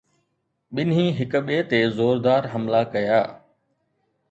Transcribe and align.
ٻنهي 0.75 1.03
هڪ 1.19 1.33
ٻئي 1.47 1.59
تي 1.69 1.79
زوردار 1.97 2.41
حملا 2.53 2.81
ڪيا 2.93 3.21